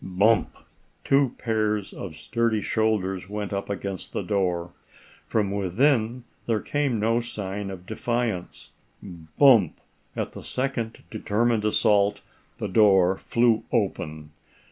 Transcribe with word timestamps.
Bump! 0.03 0.57
Two 1.03 1.35
pairs 1.37 1.93
of 1.93 2.15
sturdy 2.15 2.63
shoulders 2.63 3.29
went 3.29 3.53
up 3.53 3.69
against 3.69 4.13
the 4.13 4.23
door. 4.23 4.71
From 5.27 5.51
within 5.51 6.23
there 6.47 6.59
came 6.59 6.99
no 6.99 7.19
sign 7.19 7.69
of 7.69 7.85
defiance. 7.85 8.71
Bump! 9.37 9.79
At 10.15 10.31
the 10.31 10.41
second 10.41 11.03
determined 11.11 11.65
assault 11.65 12.21
the 12.57 12.67
door 12.67 13.15
flew 13.15 13.63
open. 13.71 14.31